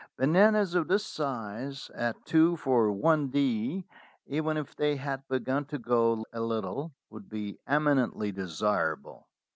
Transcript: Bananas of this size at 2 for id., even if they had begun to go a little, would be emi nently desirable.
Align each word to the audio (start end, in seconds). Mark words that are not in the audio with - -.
Bananas 0.17 0.73
of 0.73 0.87
this 0.87 1.05
size 1.05 1.91
at 1.93 2.15
2 2.25 2.57
for 2.57 2.89
id., 2.89 3.83
even 4.25 4.57
if 4.57 4.75
they 4.75 4.95
had 4.95 5.21
begun 5.27 5.65
to 5.65 5.77
go 5.77 6.25
a 6.33 6.41
little, 6.41 6.91
would 7.11 7.29
be 7.29 7.59
emi 7.69 7.93
nently 8.09 8.33
desirable. 8.33 9.27